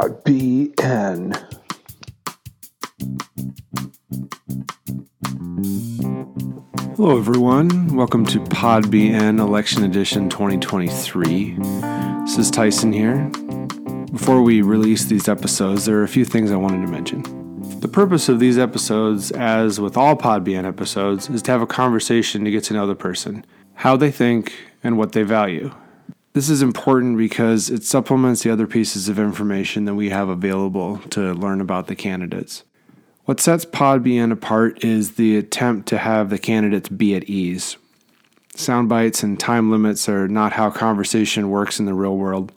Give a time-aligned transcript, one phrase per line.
[0.00, 1.34] BN.
[6.96, 7.94] Hello, everyone.
[7.94, 11.56] Welcome to PodBN Election Edition 2023.
[12.22, 13.30] This is Tyson here.
[14.10, 17.22] Before we release these episodes, there are a few things I wanted to mention.
[17.80, 22.44] The purpose of these episodes, as with all PodBN episodes, is to have a conversation
[22.44, 24.52] to get to know the person, how they think,
[24.82, 25.72] and what they value.
[26.34, 30.98] This is important because it supplements the other pieces of information that we have available
[31.10, 32.64] to learn about the candidates.
[33.24, 37.76] What sets PodBN apart is the attempt to have the candidates be at ease.
[38.56, 42.50] Sound bites and time limits are not how conversation works in the real world,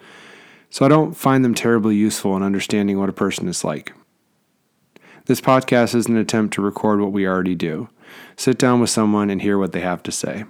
[0.71, 3.93] so I don't find them terribly useful in understanding what a person is like.
[5.25, 7.89] This podcast is an attempt to record what we already do
[8.37, 10.45] sit down with someone and hear what they have to say.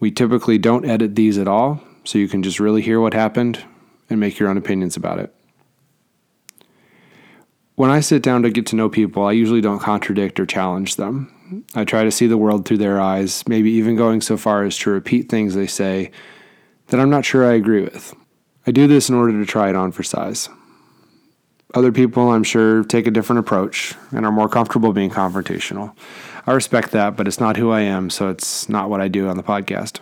[0.00, 3.64] We typically don't edit these at all, so you can just really hear what happened
[4.08, 5.34] and make your own opinions about it.
[7.74, 10.96] When I sit down to get to know people, I usually don't contradict or challenge
[10.96, 11.64] them.
[11.74, 14.76] I try to see the world through their eyes, maybe even going so far as
[14.78, 16.10] to repeat things they say
[16.88, 18.14] that I'm not sure I agree with.
[18.66, 20.48] I do this in order to try it on for size.
[21.74, 25.94] Other people, I'm sure, take a different approach and are more comfortable being confrontational.
[26.46, 29.28] I respect that, but it's not who I am, so it's not what I do
[29.28, 30.00] on the podcast.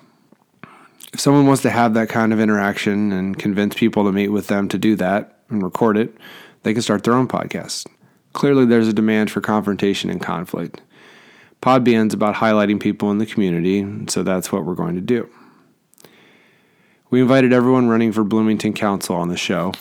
[1.12, 4.47] If someone wants to have that kind of interaction and convince people to meet with
[4.47, 6.14] them to do that and record it,
[6.62, 7.87] they can start their own podcast.
[8.33, 10.83] Clearly, there's a demand for confrontation and conflict.
[11.62, 15.28] PodBN's about highlighting people in the community, so that's what we're going to do.
[17.11, 19.72] We invited everyone running for Bloomington Council on the show.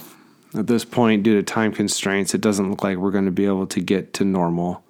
[0.56, 3.46] At this point, due to time constraints, it doesn't look like we're going to be
[3.46, 4.86] able to get to normal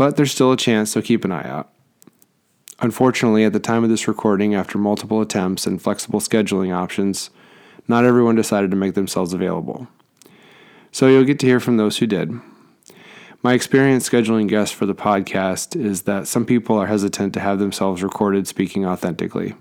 [0.00, 1.70] but there's still a chance, so keep an eye out.
[2.78, 7.28] Unfortunately, at the time of this recording, after multiple attempts and flexible scheduling options,
[7.86, 9.88] not everyone decided to make themselves available.
[10.90, 12.32] So you'll get to hear from those who did.
[13.42, 17.58] My experience scheduling guests for the podcast is that some people are hesitant to have
[17.58, 19.54] themselves recorded speaking authentically.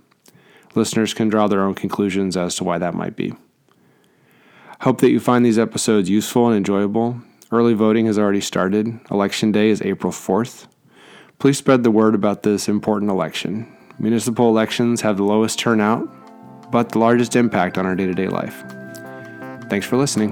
[0.73, 3.33] Listeners can draw their own conclusions as to why that might be.
[4.81, 8.99] Hope that you find these episodes useful and enjoyable, Early voting has already started.
[9.09, 10.67] Election day is April 4th.
[11.39, 13.65] Please spread the word about this important election.
[13.97, 16.07] Municipal elections have the lowest turnout,
[16.71, 18.63] but the largest impact on our day to day life.
[19.67, 20.31] Thanks for listening.